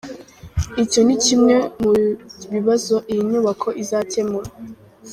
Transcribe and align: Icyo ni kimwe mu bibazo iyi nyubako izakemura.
Icyo 0.83 0.99
ni 1.05 1.15
kimwe 1.23 1.55
mu 1.81 1.91
bibazo 2.53 2.95
iyi 3.11 3.21
nyubako 3.31 3.67
izakemura. 3.81 4.49